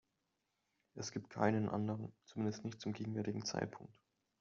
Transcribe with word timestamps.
Es 0.95 1.11
gibt 1.11 1.29
keinen 1.29 1.69
anderen, 1.69 2.11
zumindest 2.25 2.65
nicht 2.65 2.81
zum 2.81 2.91
gegenwärtigen 2.91 3.45
Zeitpunkt. 3.45 3.99